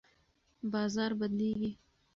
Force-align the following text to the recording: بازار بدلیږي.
بازار 0.71 1.11
بدلیږي. 1.19 1.71